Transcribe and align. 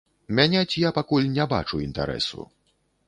Мяняць 0.39 0.79
я 0.87 0.93
пакуль 0.97 1.29
не 1.35 1.45
бачу 1.53 1.83
інтарэсу. 1.87 2.47